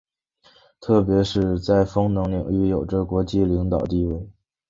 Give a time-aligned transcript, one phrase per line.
[0.79, 4.31] 特别是在风能领域有着国际领导地位。